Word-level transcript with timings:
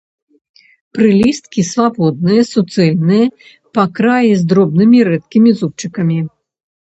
Прылісткі 0.97 1.61
свабодныя, 1.71 2.41
суцэльныя, 2.53 3.25
па 3.79 3.83
краі 3.99 4.31
з 4.41 4.49
дробнымі 4.53 4.97
рэдкімі 5.11 5.49
зубчыкамі. 5.61 6.19